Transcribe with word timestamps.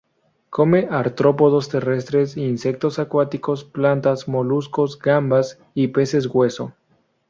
Come 0.49 0.87
artrópodos 0.89 1.69
terrestres, 1.69 2.35
insectos 2.35 2.97
acuáticos, 2.97 3.63
plantas, 3.63 4.27
moluscos, 4.27 4.97
gambas 4.97 5.59
y 5.75 5.89
peces 5.89 6.25
hueso. 6.25 6.73